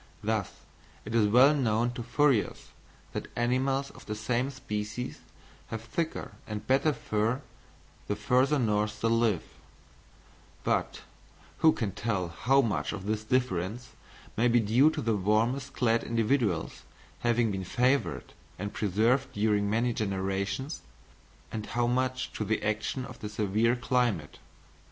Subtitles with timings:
[0.23, 0.49] Thus,
[1.05, 2.69] it is well known to furriers
[3.13, 5.19] that animals of the same species
[5.67, 7.43] have thicker and better fur
[8.07, 9.43] the further north they live;
[10.63, 11.01] but
[11.59, 13.89] who can tell how much of this difference
[14.35, 16.81] may be due to the warmest clad individuals
[17.19, 20.81] having been favoured and preserved during many generations,
[21.51, 24.39] and how much to the action of the severe climate?